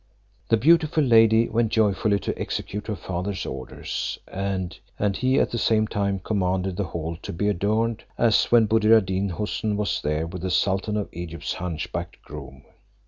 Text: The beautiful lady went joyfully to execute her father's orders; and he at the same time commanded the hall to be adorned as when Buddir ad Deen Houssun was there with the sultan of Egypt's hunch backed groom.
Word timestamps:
The 0.49 0.57
beautiful 0.57 1.03
lady 1.03 1.47
went 1.47 1.71
joyfully 1.71 2.17
to 2.21 2.35
execute 2.35 2.87
her 2.87 2.95
father's 2.95 3.45
orders; 3.45 4.17
and 4.27 4.73
he 5.13 5.39
at 5.39 5.51
the 5.51 5.59
same 5.59 5.85
time 5.85 6.17
commanded 6.17 6.75
the 6.75 6.85
hall 6.85 7.17
to 7.21 7.31
be 7.31 7.47
adorned 7.47 8.03
as 8.17 8.45
when 8.45 8.65
Buddir 8.65 8.97
ad 8.97 9.05
Deen 9.05 9.29
Houssun 9.29 9.75
was 9.77 10.01
there 10.01 10.25
with 10.25 10.41
the 10.41 10.49
sultan 10.49 10.97
of 10.97 11.07
Egypt's 11.11 11.53
hunch 11.53 11.91
backed 11.91 12.19
groom. 12.23 12.63